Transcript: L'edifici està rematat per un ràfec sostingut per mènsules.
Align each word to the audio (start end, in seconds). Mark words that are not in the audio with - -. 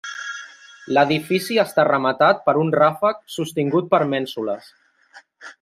L'edifici 0.97 1.57
està 1.65 1.85
rematat 1.89 2.41
per 2.49 2.57
un 2.63 2.73
ràfec 2.79 3.23
sostingut 3.37 3.93
per 3.95 4.03
mènsules. 4.15 4.77